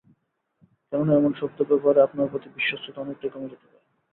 [0.93, 3.79] কেননা এমন শব্দ ব্যবহারে আপনার প্রতি বিশ্বস্ততা অনেকটাই কমে যেতে পারে।